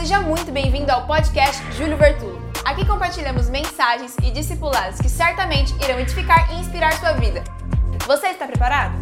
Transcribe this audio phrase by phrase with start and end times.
[0.00, 2.40] seja muito bem-vindo ao podcast Júlio Vertulo.
[2.64, 7.44] Aqui compartilhamos mensagens e discipulados que certamente irão edificar e inspirar sua vida.
[8.06, 8.94] Você está preparado?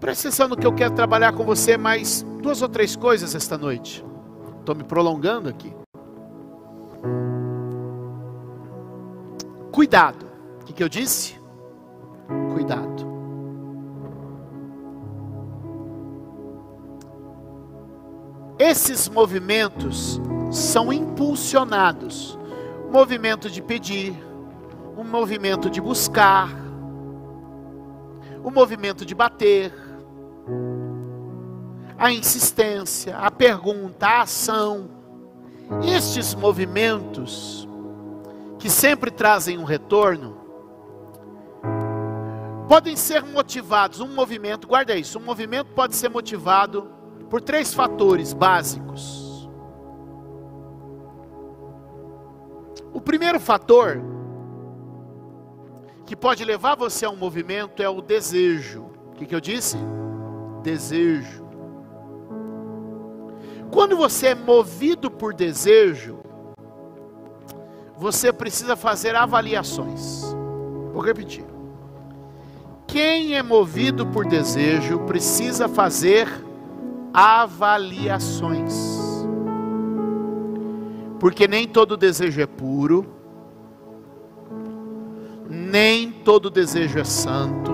[0.00, 3.58] Presta atenção no que eu quero trabalhar com você mais duas ou três coisas esta
[3.58, 4.02] noite.
[4.60, 5.70] Estou me prolongando aqui.
[9.70, 10.24] Cuidado.
[10.62, 11.38] O que, que eu disse?
[12.54, 13.01] Cuidado.
[18.64, 20.20] Esses movimentos
[20.52, 22.38] são impulsionados.
[22.92, 24.14] Movimento de pedir,
[24.96, 26.48] um movimento de buscar,
[28.40, 29.74] o um movimento de bater,
[31.98, 34.88] a insistência, a pergunta, a ação.
[35.84, 37.66] Estes movimentos
[38.60, 40.36] que sempre trazem um retorno
[42.68, 47.01] podem ser motivados, um movimento, guarda isso, um movimento pode ser motivado
[47.32, 49.48] por três fatores básicos.
[52.92, 54.02] O primeiro fator
[56.04, 58.82] que pode levar você a um movimento é o desejo.
[59.06, 59.78] O que, que eu disse?
[60.62, 61.46] Desejo.
[63.70, 66.18] Quando você é movido por desejo,
[67.96, 70.22] você precisa fazer avaliações.
[70.92, 71.46] Vou repetir.
[72.86, 76.51] Quem é movido por desejo precisa fazer avaliações.
[81.20, 83.06] Porque nem todo desejo é puro,
[85.48, 87.72] nem todo desejo é santo.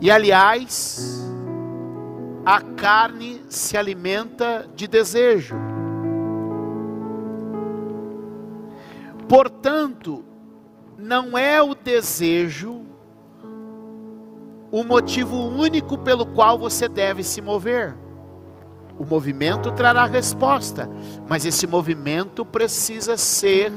[0.00, 1.20] E aliás,
[2.44, 5.56] a carne se alimenta de desejo.
[9.28, 10.24] Portanto,
[10.98, 12.89] não é o desejo
[14.70, 17.94] o motivo único pelo qual você deve se mover.
[18.98, 20.88] O movimento trará resposta,
[21.28, 23.72] mas esse movimento precisa ser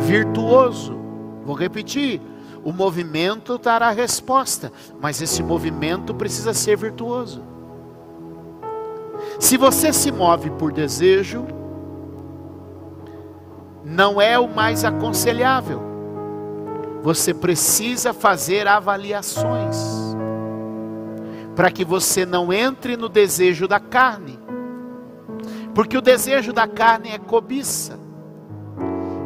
[0.00, 0.98] virtuoso.
[1.44, 2.20] Vou repetir:
[2.64, 7.42] o movimento trará resposta, mas esse movimento precisa ser virtuoso.
[9.38, 11.46] Se você se move por desejo,
[13.84, 15.87] não é o mais aconselhável
[17.02, 19.76] você precisa fazer avaliações
[21.54, 24.38] para que você não entre no desejo da carne,
[25.74, 27.98] porque o desejo da carne é cobiça,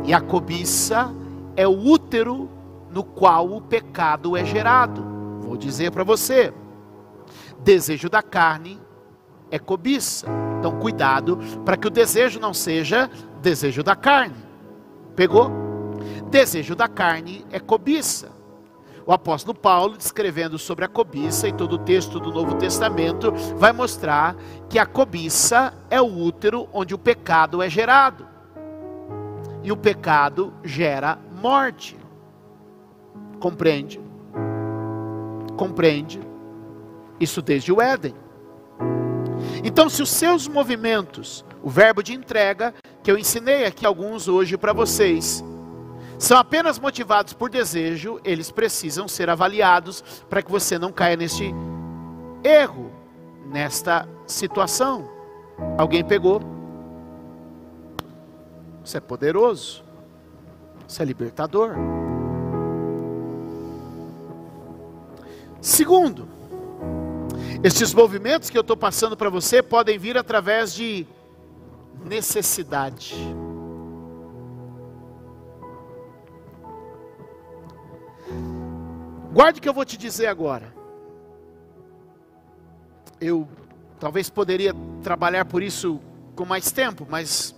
[0.05, 1.13] e a cobiça
[1.57, 2.51] é o útero
[2.91, 5.05] no qual o pecado é gerado.
[5.41, 6.53] Vou dizer para você:
[7.61, 8.81] desejo da carne
[9.51, 10.27] é cobiça.
[10.59, 13.11] Então, cuidado para que o desejo não seja
[13.41, 14.37] desejo da carne.
[15.15, 15.72] Pegou?
[16.33, 18.31] Desejo da carne é cobiça.
[19.05, 23.71] O apóstolo Paulo, descrevendo sobre a cobiça, e todo o texto do Novo Testamento, vai
[23.71, 24.35] mostrar
[24.67, 28.27] que a cobiça é o útero onde o pecado é gerado.
[29.63, 31.99] E o pecado gera morte.
[33.39, 34.01] Compreende?
[35.55, 36.19] Compreende?
[37.21, 38.15] Isso desde o Éden.
[39.63, 42.73] Então, se os seus movimentos, o verbo de entrega,
[43.03, 45.45] que eu ensinei aqui alguns hoje para vocês,
[46.23, 51.53] são apenas motivados por desejo, eles precisam ser avaliados para que você não caia neste
[52.45, 52.93] erro,
[53.47, 55.11] nesta situação.
[55.77, 56.41] Alguém pegou?
[58.85, 59.83] Você é poderoso,
[60.87, 61.75] você é libertador.
[65.61, 66.29] Segundo,
[67.65, 71.05] estes movimentos que eu estou passando para você podem vir através de
[72.05, 73.17] necessidade.
[79.33, 80.75] Guarde o que eu vou te dizer agora.
[83.19, 83.49] Eu
[83.99, 86.01] talvez poderia trabalhar por isso
[86.37, 87.55] com mais tempo, mas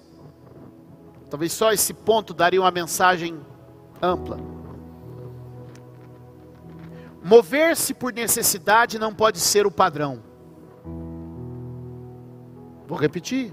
[1.28, 3.40] talvez só esse ponto daria uma mensagem
[4.00, 4.38] ampla.
[7.24, 10.22] Mover-se por necessidade não pode ser o padrão.
[12.86, 13.52] Vou repetir.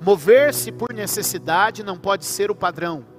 [0.00, 3.15] Mover-se por necessidade não pode ser o padrão.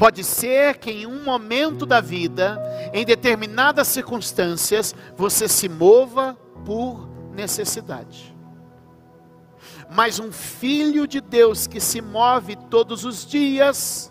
[0.00, 2.58] Pode ser que em um momento da vida,
[2.90, 8.34] em determinadas circunstâncias, você se mova por necessidade.
[9.90, 14.10] Mas um filho de Deus que se move todos os dias,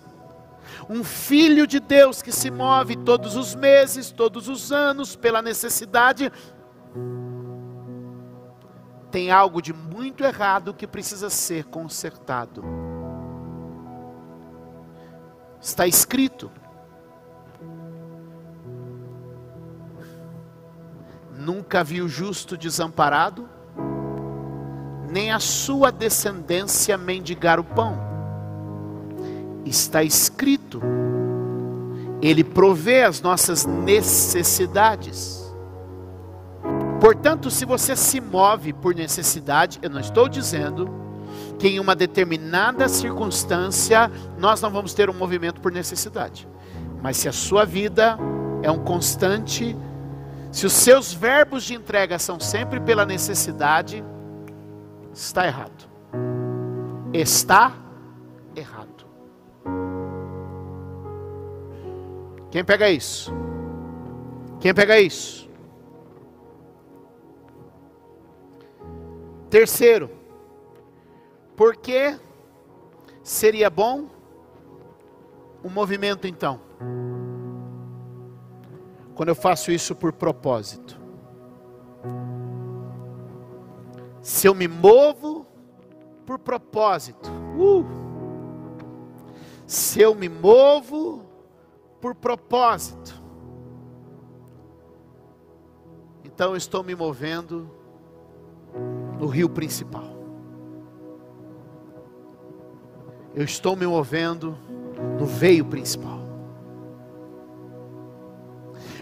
[0.88, 6.32] um filho de Deus que se move todos os meses, todos os anos, pela necessidade,
[9.10, 12.99] tem algo de muito errado que precisa ser consertado.
[15.62, 16.50] Está escrito.
[21.38, 23.48] Nunca vi o justo desamparado,
[25.10, 27.98] nem a sua descendência mendigar o pão.
[29.66, 30.82] Está escrito.
[32.22, 35.40] Ele provê as nossas necessidades.
[37.00, 41.09] Portanto, se você se move por necessidade, eu não estou dizendo
[41.60, 46.48] que em uma determinada circunstância nós não vamos ter um movimento por necessidade.
[47.04, 48.18] Mas se a sua vida
[48.64, 49.76] é um constante,
[50.52, 54.04] se os seus verbos de entrega são sempre pela necessidade,
[55.14, 55.90] está errado.
[57.14, 57.76] Está
[58.56, 59.06] errado.
[62.50, 63.34] Quem pega isso?
[64.60, 65.50] Quem pega isso?
[69.50, 70.19] Terceiro,
[71.60, 72.18] porque
[73.22, 74.08] seria bom
[75.62, 76.62] um movimento então?
[79.14, 80.98] Quando eu faço isso por propósito.
[84.22, 85.46] Se eu me movo
[86.26, 87.30] por propósito.
[87.58, 87.86] Uh,
[89.68, 91.26] se eu me movo
[92.00, 93.22] por propósito.
[96.24, 97.70] Então eu estou me movendo
[99.20, 100.09] no rio principal.
[103.36, 104.58] Eu estou me movendo
[105.18, 106.20] no veio principal.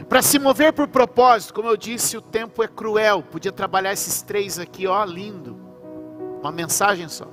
[0.08, 3.22] Para se mover por propósito, como eu disse, o tempo é cruel.
[3.22, 5.58] Podia trabalhar esses três aqui, ó, lindo.
[6.42, 7.28] Uma mensagem só.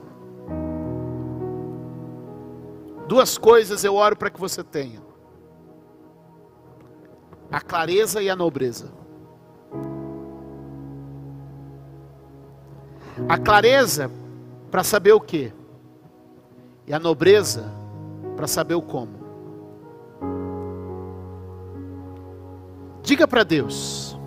[3.07, 5.01] Duas coisas eu oro para que você tenha:
[7.51, 8.91] a clareza e a nobreza.
[13.29, 14.11] A clareza
[14.71, 15.53] para saber o que?
[16.87, 17.73] E a nobreza
[18.37, 19.25] para saber o como.
[23.03, 24.19] Diga para Deus: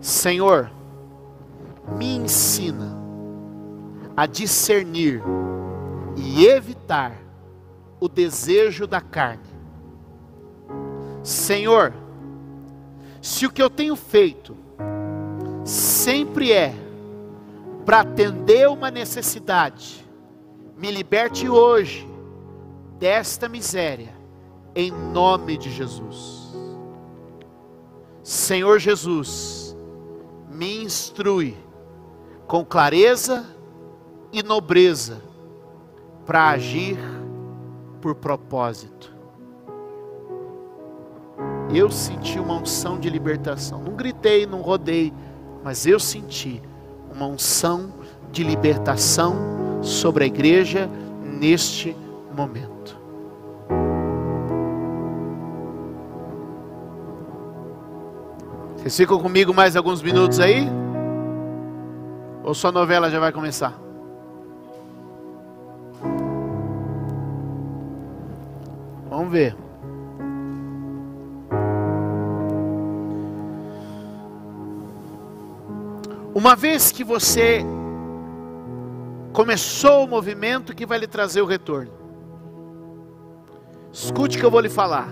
[0.00, 0.70] Senhor,
[1.96, 2.96] me ensina
[4.16, 5.22] a discernir
[6.16, 7.12] e evitar
[7.98, 9.50] o desejo da carne.
[11.22, 11.92] Senhor,
[13.20, 14.56] se o que eu tenho feito
[15.64, 16.74] sempre é
[17.84, 20.08] para atender uma necessidade,
[20.80, 22.08] me liberte hoje
[22.98, 24.14] desta miséria,
[24.74, 26.56] em nome de Jesus.
[28.22, 29.76] Senhor Jesus,
[30.50, 31.54] me instrui
[32.46, 33.44] com clareza
[34.32, 35.20] e nobreza
[36.24, 36.98] para agir
[38.00, 39.14] por propósito.
[41.74, 43.82] Eu senti uma unção de libertação.
[43.82, 45.12] Não gritei, não rodei,
[45.62, 46.62] mas eu senti
[47.14, 47.92] uma unção
[48.32, 50.88] de libertação sobre a igreja
[51.22, 51.96] neste
[52.36, 52.98] momento.
[58.76, 60.66] Vocês ficam comigo mais alguns minutos aí?
[62.42, 63.78] Ou sua novela já vai começar?
[69.08, 69.54] Vamos ver.
[76.34, 77.62] Uma vez que você
[79.32, 81.92] começou o movimento que vai lhe trazer o retorno.
[83.92, 85.08] Escute o que eu vou lhe falar.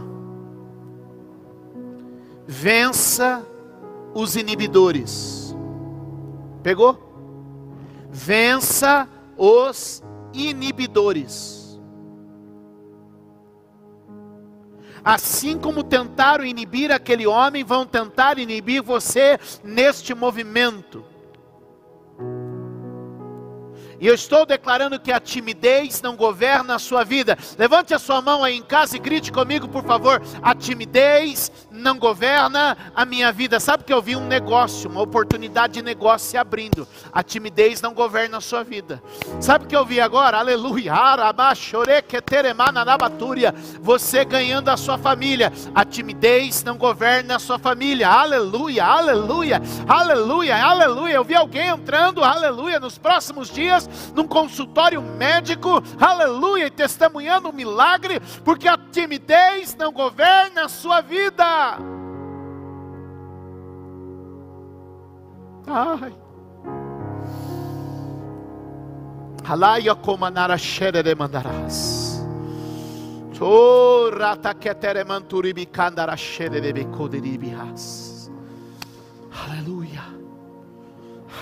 [2.47, 3.45] Vença
[4.15, 5.57] os inibidores.
[6.63, 6.99] Pegou?
[8.11, 10.03] Vença os
[10.33, 11.81] inibidores.
[15.05, 21.05] Assim como tentaram inibir aquele homem, vão tentar inibir você neste movimento.
[24.01, 27.37] E eu estou declarando que a timidez não governa a sua vida.
[27.59, 30.23] Levante a sua mão aí em casa e grite comigo, por favor.
[30.41, 33.59] A timidez não governa a minha vida.
[33.59, 36.87] Sabe que eu vi um negócio, uma oportunidade de negócio se abrindo.
[37.13, 39.03] A timidez não governa a sua vida.
[39.41, 40.39] Sabe que eu vi agora?
[40.39, 40.93] Aleluia.
[43.81, 45.53] Você ganhando a sua família.
[45.75, 48.09] A timidez não governa a sua família.
[48.09, 51.15] Aleluia, aleluia, aleluia, aleluia.
[51.15, 57.53] Eu vi alguém entrando, aleluia, nos próximos dias num consultório médico, aleluia, e testemunhando um
[57.53, 61.79] milagre, porque a timidez não governa a sua vida.
[65.67, 66.15] Ai.
[69.45, 72.23] Halaya komanara shere mandarás.
[73.33, 78.31] Chorata ketere manturibi kandara shere de bekoderibias.
[79.33, 80.05] Aleluia.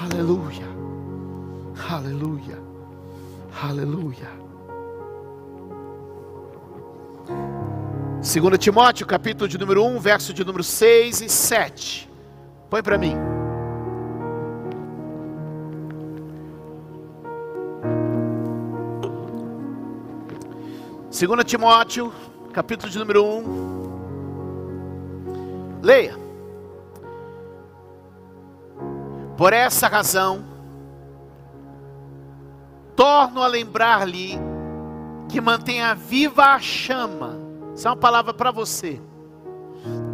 [0.03, 0.96] Aleluia.
[1.89, 2.59] Aleluia.
[3.63, 4.47] Aleluia.
[8.21, 12.11] 2 Timóteo, capítulo de número 1, verso de número 6 e 7.
[12.69, 13.15] Põe para mim.
[21.11, 22.13] Segunda Timóteo,
[22.53, 23.77] capítulo de número 1.
[25.83, 26.17] Leia.
[29.37, 30.56] Por essa razão,
[32.97, 34.39] torno a lembrar-lhe
[35.29, 37.39] que mantenha viva a chama.
[37.75, 39.01] Essa é uma palavra para você.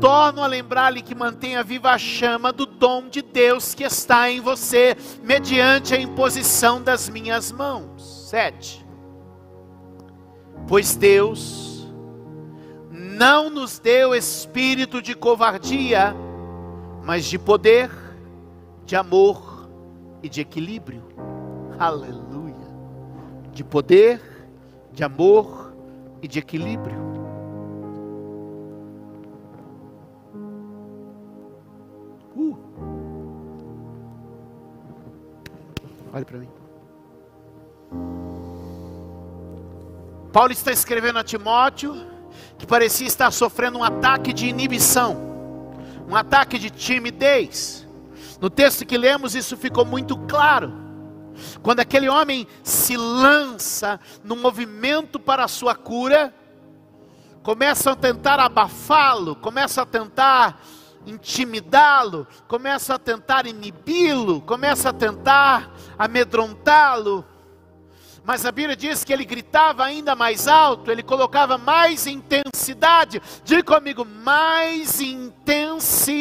[0.00, 4.40] Torno a lembrar-lhe que mantenha viva a chama do dom de Deus que está em
[4.40, 8.26] você, mediante a imposição das minhas mãos.
[8.28, 8.84] Sete.
[10.66, 11.88] Pois Deus
[12.90, 16.14] não nos deu espírito de covardia,
[17.04, 17.90] mas de poder,
[18.84, 19.68] de amor
[20.22, 21.02] e de equilíbrio.
[21.78, 22.21] Aleluia.
[23.52, 24.20] De poder,
[24.92, 25.74] de amor
[26.20, 26.98] e de equilíbrio.
[32.34, 32.56] Uh.
[36.12, 36.48] Olhe para mim.
[40.32, 41.94] Paulo está escrevendo a Timóteo
[42.56, 45.16] que parecia estar sofrendo um ataque de inibição,
[46.08, 47.86] um ataque de timidez.
[48.40, 50.81] No texto que lemos, isso ficou muito claro.
[51.62, 56.34] Quando aquele homem se lança no movimento para a sua cura,
[57.42, 60.60] começam a tentar abafá-lo, começam a tentar
[61.06, 67.24] intimidá-lo, começam a tentar inibi-lo, começam a tentar amedrontá-lo.
[68.24, 73.20] Mas a Bíblia diz que ele gritava ainda mais alto, ele colocava mais intensidade.
[73.44, 76.12] Diga comigo, mais intensidade.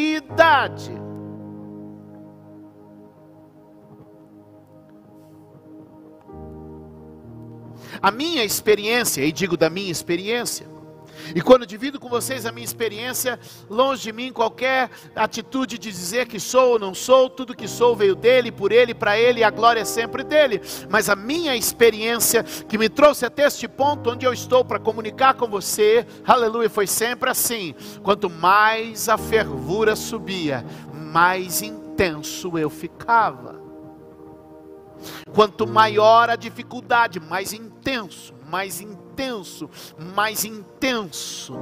[8.02, 10.68] A minha experiência, e digo da minha experiência,
[11.36, 13.40] e quando divido com vocês a minha experiência,
[13.70, 17.96] longe de mim qualquer atitude de dizer que sou ou não sou, tudo que sou
[17.96, 20.62] veio dele, por ele, para ele, e a glória é sempre dele.
[20.90, 25.36] Mas a minha experiência que me trouxe até este ponto onde eu estou para comunicar
[25.36, 33.61] com você, aleluia, foi sempre assim: quanto mais a fervura subia, mais intenso eu ficava.
[35.34, 41.56] Quanto maior a dificuldade, mais intenso, mais intenso, mais intenso.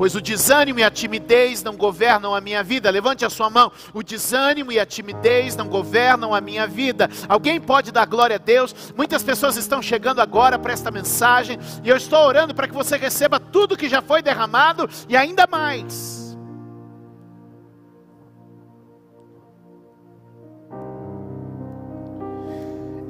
[0.00, 2.88] Pois o desânimo e a timidez não governam a minha vida.
[2.88, 3.70] Levante a sua mão.
[3.92, 7.06] O desânimo e a timidez não governam a minha vida.
[7.28, 8.74] Alguém pode dar glória a Deus?
[8.96, 11.58] Muitas pessoas estão chegando agora para esta mensagem.
[11.84, 15.46] E eu estou orando para que você receba tudo que já foi derramado e ainda
[15.46, 16.29] mais.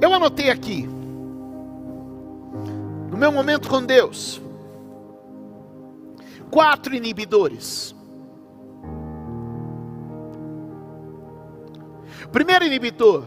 [0.01, 0.89] Eu anotei aqui,
[3.11, 4.41] no meu momento com Deus,
[6.49, 7.95] quatro inibidores.
[12.31, 13.25] Primeiro inibidor,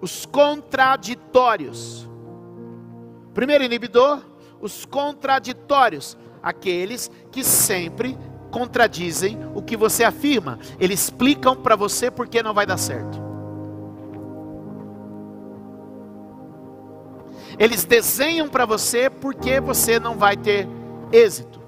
[0.00, 2.08] os contraditórios.
[3.34, 4.20] Primeiro inibidor,
[4.60, 8.18] os contraditórios, aqueles que sempre
[8.50, 10.58] contradizem o que você afirma.
[10.80, 13.21] Eles explicam para você por que não vai dar certo.
[17.62, 20.68] Eles desenham para você porque você não vai ter
[21.12, 21.62] êxito.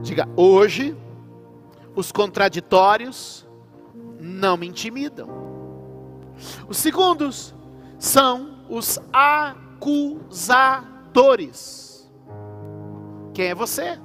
[0.00, 0.96] Diga, hoje
[1.94, 3.46] os contraditórios
[4.18, 5.28] não me intimidam.
[6.66, 7.54] Os segundos
[7.98, 12.10] são os acusadores.
[13.34, 14.00] Quem é você?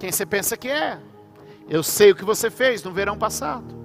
[0.00, 1.00] Quem você pensa que é?
[1.68, 3.77] Eu sei o que você fez no verão passado.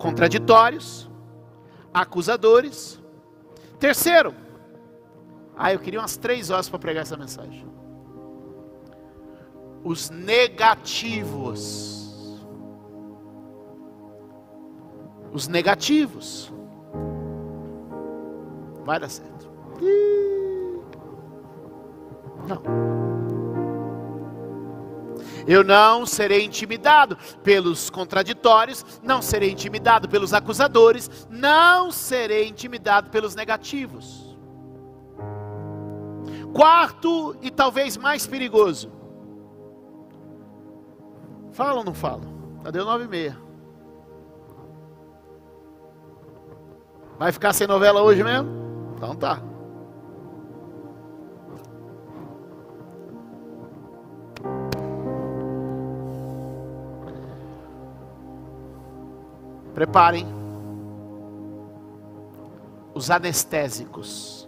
[0.00, 1.08] Contraditórios,
[1.92, 2.98] acusadores.
[3.78, 4.34] Terceiro,
[5.56, 7.68] ah, eu queria umas três horas para pregar essa mensagem.
[9.84, 12.00] Os negativos.
[15.32, 16.52] Os negativos.
[18.84, 19.50] Vai dar certo.
[22.48, 22.99] Não.
[25.46, 33.34] Eu não serei intimidado pelos contraditórios, não serei intimidado pelos acusadores, não serei intimidado pelos
[33.34, 34.36] negativos.
[36.52, 38.90] Quarto e talvez mais perigoso.
[41.52, 42.22] Fala ou não fala?
[42.64, 43.36] Já deu nove e meia.
[47.18, 48.48] Vai ficar sem novela hoje mesmo?
[48.96, 49.49] Então tá.
[59.80, 60.26] Preparem.
[62.94, 64.46] os anestésicos.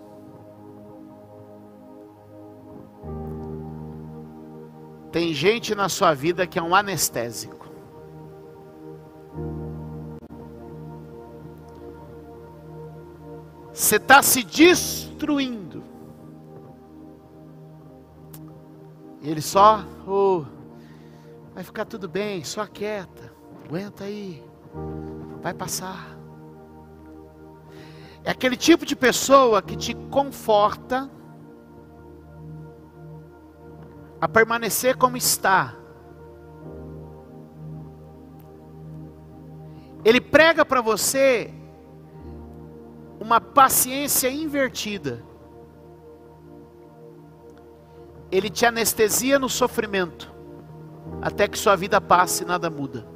[5.10, 7.66] Tem gente na sua vida que é um anestésico.
[13.72, 15.82] Você está se destruindo.
[19.22, 20.44] E ele só, oh,
[21.54, 23.32] vai ficar tudo bem, só quieta,
[23.64, 24.44] aguenta aí,
[25.42, 26.16] vai passar.
[28.24, 31.10] É aquele tipo de pessoa que te conforta
[34.20, 35.74] a permanecer como está.
[40.04, 41.52] Ele prega para você
[43.20, 45.24] uma paciência invertida.
[48.30, 50.32] Ele te anestesia no sofrimento,
[51.20, 53.11] até que sua vida passe e nada muda.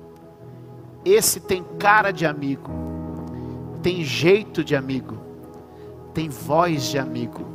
[1.06, 2.68] Esse tem cara de amigo,
[3.80, 5.16] tem jeito de amigo,
[6.12, 7.46] tem voz de amigo,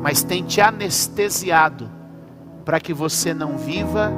[0.00, 1.90] mas tem te anestesiado
[2.64, 4.12] para que você não viva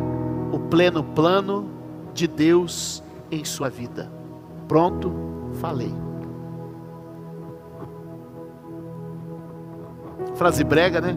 [0.52, 1.70] o pleno plano
[2.12, 4.12] de Deus em sua vida.
[4.68, 5.10] Pronto,
[5.54, 5.94] falei.
[10.34, 11.16] Frase brega, né?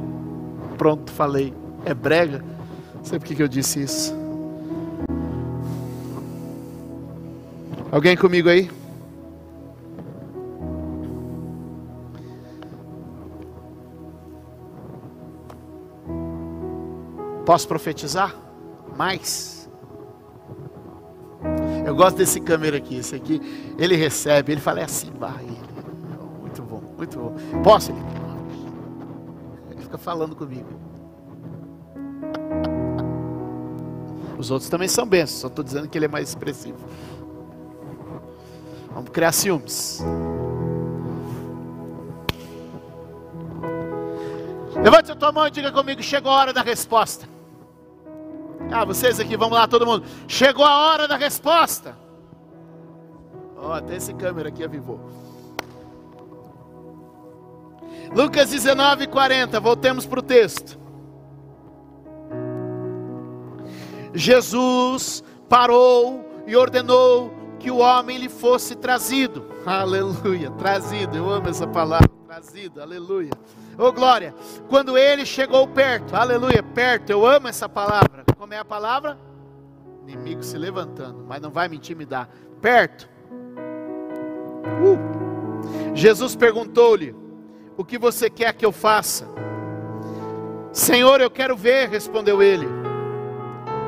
[0.77, 1.53] Pronto, falei.
[1.83, 2.41] É brega.
[3.03, 4.20] Sei por que eu disse isso.
[7.91, 8.71] Alguém comigo aí?
[17.45, 18.33] Posso profetizar?
[18.97, 19.69] Mais.
[21.85, 22.95] Eu gosto desse câmera aqui.
[22.95, 23.41] Esse aqui,
[23.77, 25.45] ele recebe, ele fala, é assim, vai.
[26.39, 27.35] Muito bom, muito bom.
[27.61, 27.91] Posso?
[27.91, 28.21] Ele?
[29.91, 30.69] fica falando comigo.
[34.37, 36.77] Os outros também são bênçãos, só estou dizendo que ele é mais expressivo.
[39.11, 40.01] Criar ciúmes.
[44.81, 47.27] Levante a tua mão e diga comigo: chegou a hora da resposta.
[48.71, 50.05] Ah, vocês aqui, vamos lá, todo mundo.
[50.27, 51.95] Chegou a hora da resposta.
[53.57, 54.99] oh, até esse câmera aqui avivou.
[58.15, 60.79] Lucas 19, 40, voltemos para o texto.
[64.13, 69.45] Jesus parou e ordenou que o homem lhe fosse trazido.
[69.65, 73.31] Aleluia, trazido, eu amo essa palavra, trazido, aleluia.
[73.77, 74.33] Oh glória,
[74.67, 78.23] quando ele chegou perto, aleluia, perto, eu amo essa palavra.
[78.37, 79.17] Como é a palavra?
[80.07, 82.27] Inimigo se levantando, mas não vai me intimidar.
[82.59, 83.07] Perto.
[84.81, 85.95] Uh.
[85.95, 87.15] Jesus perguntou-lhe:
[87.77, 89.27] o que você quer que eu faça?
[90.71, 92.67] Senhor, eu quero ver, respondeu ele.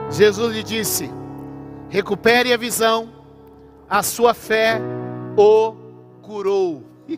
[0.10, 1.10] Jesus lhe disse:
[1.90, 3.23] Recupere a visão,
[3.94, 4.82] a sua fé
[5.38, 5.76] o
[6.24, 6.84] curou.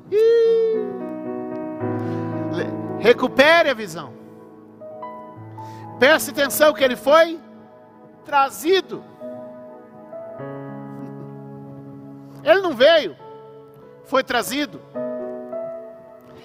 [2.99, 4.11] Recupere a visão.
[5.97, 7.39] Preste atenção que ele foi
[8.25, 9.01] trazido.
[12.43, 13.15] Ele não veio,
[14.03, 14.81] foi trazido.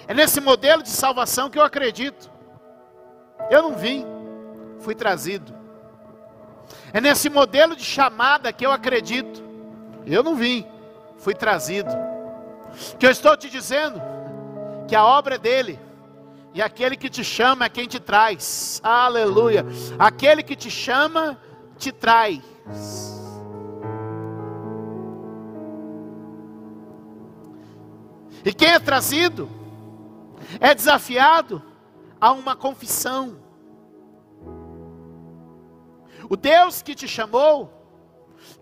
[0.07, 2.31] É nesse modelo de salvação que eu acredito.
[3.49, 4.05] Eu não vim,
[4.79, 5.53] fui trazido.
[6.93, 9.50] É nesse modelo de chamada que eu acredito.
[10.05, 10.65] Eu não vim,
[11.17, 11.89] fui trazido.
[12.97, 14.01] Que eu estou te dizendo
[14.87, 15.79] que a obra é dele.
[16.53, 18.81] E aquele que te chama é quem te traz.
[18.83, 19.65] Aleluia.
[19.97, 21.39] Aquele que te chama
[21.77, 22.41] te traz.
[28.43, 29.49] E quem é trazido
[30.59, 31.61] é desafiado
[32.19, 33.37] a uma confissão.
[36.29, 37.71] O Deus que te chamou,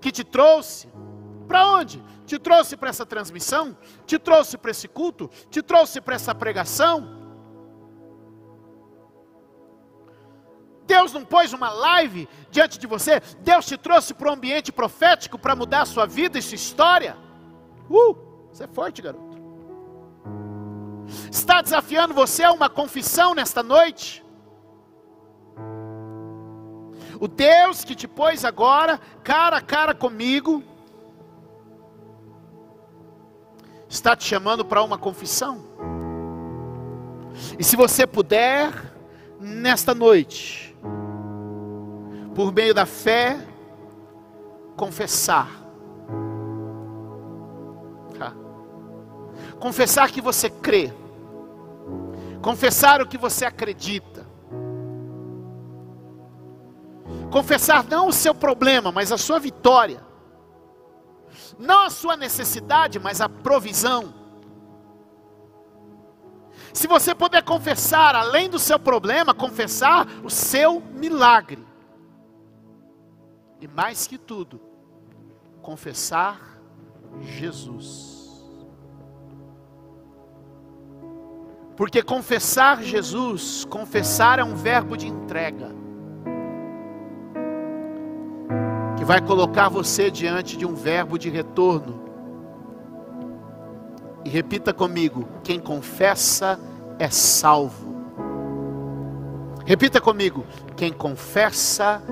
[0.01, 0.89] que te trouxe,
[1.49, 2.01] para onde?
[2.25, 3.75] Te trouxe para essa transmissão?
[4.05, 5.29] Te trouxe para esse culto?
[5.49, 7.17] Te trouxe para essa pregação?
[10.85, 13.19] Deus não pôs uma live diante de você?
[13.41, 17.17] Deus te trouxe para o ambiente profético para mudar a sua vida e sua história?
[17.89, 18.15] Uh,
[18.51, 19.29] você é forte, garoto
[21.31, 24.23] está desafiando você a uma confissão nesta noite.
[27.19, 30.63] O Deus que te pôs agora, cara a cara comigo,
[33.89, 35.65] está te chamando para uma confissão.
[37.57, 38.71] E se você puder,
[39.39, 40.73] nesta noite,
[42.33, 43.37] por meio da fé,
[44.77, 45.49] confessar.
[49.59, 50.93] Confessar que você crê
[52.41, 54.25] confessar o que você acredita,
[57.31, 60.01] confessar não o seu problema, mas a sua vitória,
[61.57, 64.13] não a sua necessidade, mas a provisão.
[66.73, 71.65] Se você puder confessar, além do seu problema, confessar o seu milagre.
[73.59, 74.61] E mais que tudo,
[75.61, 76.59] confessar
[77.21, 78.19] Jesus.
[81.75, 85.78] Porque confessar Jesus, confessar é um verbo de entrega.
[89.09, 91.99] Vai colocar você diante de um verbo de retorno.
[94.23, 96.59] E repita comigo: quem confessa
[96.99, 97.89] é salvo.
[99.65, 100.45] Repita comigo:
[100.77, 102.03] quem confessa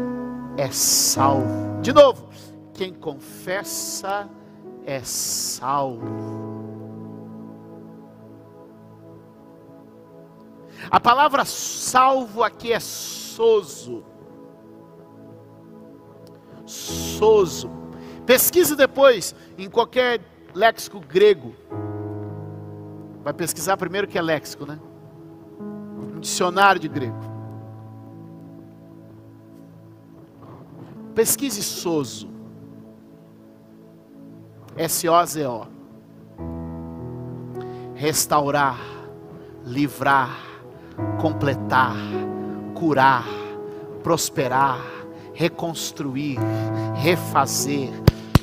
[0.57, 1.79] é salvo.
[1.83, 2.29] De novo,
[2.73, 4.27] quem confessa
[4.83, 6.01] é salvo.
[10.89, 14.03] A palavra salvo aqui é sozo.
[16.67, 17.71] Sozo.
[18.25, 20.19] Pesquise depois em qualquer
[20.53, 21.56] léxico grego.
[23.23, 24.77] Vai pesquisar primeiro que é léxico, né?
[25.60, 27.17] Um dicionário de grego.
[31.15, 32.30] Pesquise sozo.
[34.75, 35.65] S-O-Z-O.
[37.95, 38.77] Restaurar,
[39.65, 40.38] livrar,
[41.19, 41.95] completar,
[42.75, 43.25] curar,
[44.03, 44.96] prosperar,
[45.38, 46.39] reconstruir,
[46.95, 47.91] refazer.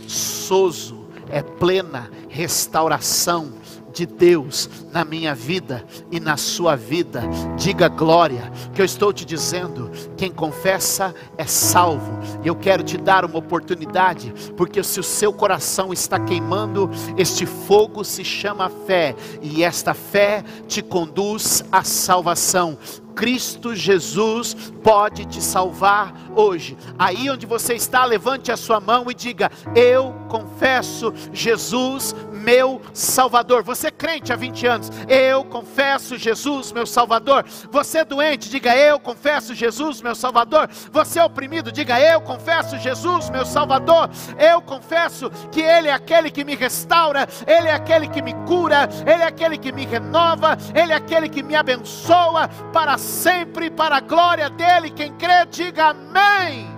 [0.06, 3.52] Sozo é plena restauração
[3.92, 7.22] de Deus na minha vida e na sua vida.
[7.56, 12.18] Diga glória, que eu estou te dizendo: quem confessa é salvo.
[12.44, 18.04] Eu quero te dar uma oportunidade, porque se o seu coração está queimando, este fogo
[18.04, 22.78] se chama fé, e esta fé te conduz à salvação.
[23.14, 26.76] Cristo Jesus pode te salvar hoje.
[26.98, 33.62] Aí onde você está, levante a sua mão e diga: Eu confesso Jesus meu Salvador.
[33.62, 37.44] Você é crente há 20 anos, eu confesso Jesus, meu Salvador.
[37.70, 40.68] Você é doente, diga eu confesso Jesus, meu Salvador.
[40.92, 44.10] Você é oprimido, diga eu confesso Jesus, meu Salvador.
[44.38, 48.88] Eu confesso que Ele é aquele que me restaura, Ele é aquele que me cura,
[49.06, 53.96] Ele é aquele que me renova, Ele é aquele que me abençoa para sempre, para
[53.96, 54.90] a glória dEle.
[54.90, 56.74] Quem crê, diga amém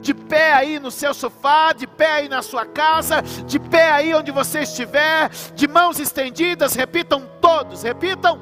[0.00, 4.14] de pé aí no seu sofá, de pé aí na sua casa, de pé aí
[4.14, 8.40] onde você estiver, de mãos estendidas, repitam todos, repitam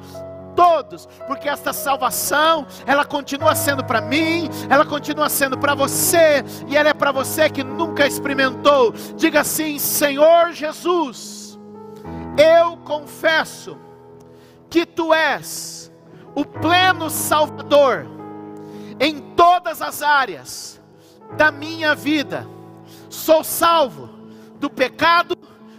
[0.55, 6.75] todos, porque esta salvação, ela continua sendo para mim, ela continua sendo para você, e
[6.75, 8.93] ela é para você que nunca experimentou.
[9.15, 11.57] Diga assim: Senhor Jesus,
[12.37, 13.77] eu confesso
[14.69, 15.88] que tu és
[16.35, 18.05] o pleno Salvador
[18.99, 20.81] em todas as áreas
[21.37, 22.45] da minha vida.
[23.09, 24.09] Sou salvo
[24.59, 25.35] do pecado,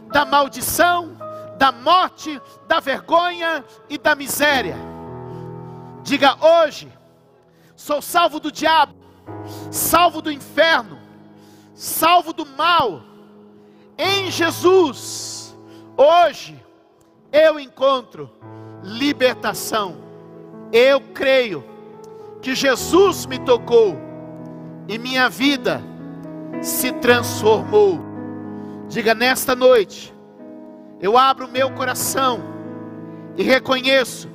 [0.08, 1.16] da maldição,
[1.58, 4.76] da morte, da vergonha e da miséria.
[6.02, 6.90] Diga hoje:
[7.76, 8.94] sou salvo do diabo,
[9.70, 10.98] salvo do inferno,
[11.74, 13.02] salvo do mal.
[13.98, 15.54] Em Jesus,
[15.96, 16.58] hoje
[17.30, 18.30] eu encontro
[18.82, 20.09] libertação.
[20.72, 21.64] Eu creio
[22.40, 23.96] que Jesus me tocou
[24.88, 25.82] e minha vida
[26.62, 28.00] se transformou.
[28.88, 30.14] Diga nesta noite,
[31.00, 32.40] eu abro meu coração
[33.36, 34.28] e reconheço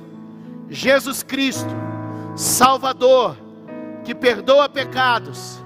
[0.68, 1.74] Jesus Cristo,
[2.34, 3.36] Salvador,
[4.04, 5.62] que perdoa pecados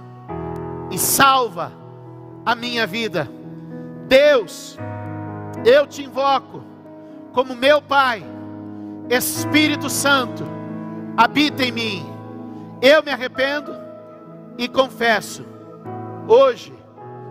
[0.90, 1.72] e salva
[2.44, 3.28] a minha vida.
[4.08, 4.76] Deus,
[5.64, 6.62] eu te invoco
[7.32, 8.24] como meu Pai,
[9.08, 10.44] Espírito Santo,
[11.16, 12.06] habita em mim.
[12.80, 13.72] Eu me arrependo
[14.56, 15.44] e confesso:
[16.26, 16.72] hoje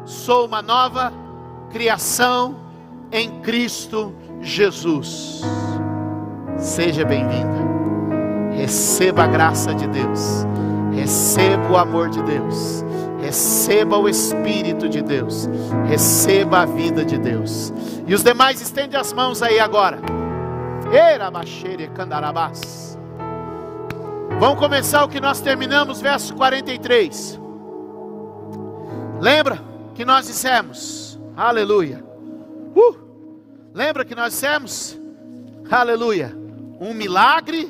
[0.06, 1.12] sou uma nova
[1.72, 2.58] criação
[3.12, 5.42] em Cristo Jesus.
[6.58, 7.60] Seja bem-vinda.
[8.52, 10.46] Receba a graça de Deus.
[10.94, 12.84] Receba o amor de Deus.
[13.22, 15.48] Receba o Espírito de Deus.
[15.88, 17.74] Receba a vida de Deus.
[18.06, 20.00] E os demais estende as mãos aí agora.
[20.92, 21.32] Era
[21.96, 22.99] candarabás.
[24.40, 27.38] Vamos começar o que nós terminamos, verso 43.
[29.20, 29.62] Lembra
[29.94, 32.02] que nós dissemos, aleluia.
[32.74, 32.96] Uh,
[33.74, 34.98] lembra que nós dissemos,
[35.70, 36.34] aleluia,
[36.80, 37.70] um milagre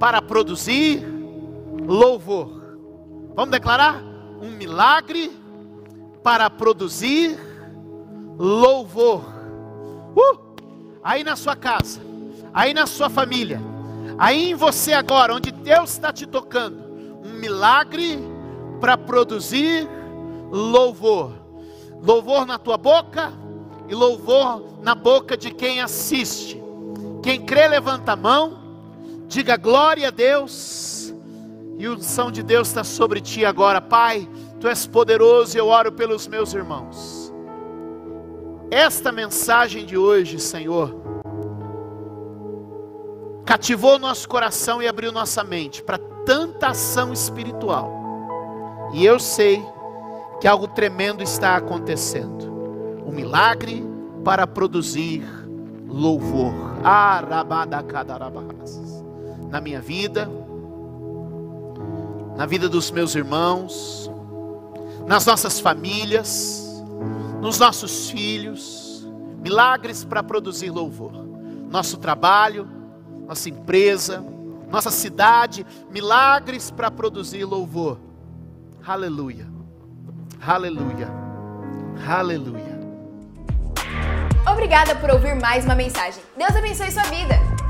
[0.00, 1.06] para produzir
[1.86, 2.78] louvor.
[3.34, 4.02] Vamos declarar?
[4.40, 5.30] Um milagre
[6.22, 7.38] para produzir
[8.38, 9.22] louvor.
[10.16, 10.38] Uh,
[11.02, 12.00] aí na sua casa,
[12.54, 13.73] aí na sua família
[14.18, 16.78] Aí em você agora, onde Deus está te tocando,
[17.24, 18.18] um milagre
[18.80, 19.88] para produzir
[20.50, 21.32] louvor.
[22.02, 23.32] Louvor na tua boca
[23.88, 26.62] e louvor na boca de quem assiste.
[27.22, 28.58] Quem crê, levanta a mão,
[29.26, 31.14] diga glória a Deus,
[31.78, 34.28] e a unção de Deus está sobre ti agora, Pai.
[34.60, 37.32] Tu és poderoso e eu oro pelos meus irmãos.
[38.70, 41.03] Esta mensagem de hoje, Senhor,
[43.44, 47.90] cativou nosso coração e abriu nossa mente para tanta ação espiritual.
[48.92, 49.62] E eu sei
[50.40, 53.02] que algo tremendo está acontecendo.
[53.06, 53.84] Um milagre
[54.24, 55.22] para produzir
[55.86, 56.54] louvor.
[59.50, 60.28] Na minha vida,
[62.36, 64.10] na vida dos meus irmãos,
[65.06, 66.82] nas nossas famílias,
[67.40, 69.06] nos nossos filhos,
[69.40, 71.12] milagres para produzir louvor.
[71.70, 72.68] Nosso trabalho,
[73.26, 74.24] nossa empresa,
[74.70, 77.98] nossa cidade, milagres para produzir louvor.
[78.86, 79.46] Aleluia,
[80.40, 81.08] aleluia,
[82.06, 82.74] aleluia.
[84.50, 86.22] Obrigada por ouvir mais uma mensagem.
[86.36, 87.63] Deus abençoe sua vida.